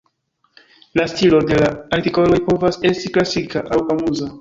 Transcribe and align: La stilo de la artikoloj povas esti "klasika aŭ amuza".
La 1.01 1.05
stilo 1.11 1.41
de 1.51 1.59
la 1.65 1.69
artikoloj 1.99 2.43
povas 2.51 2.83
esti 2.93 3.15
"klasika 3.19 3.67
aŭ 3.79 3.83
amuza". 3.97 4.37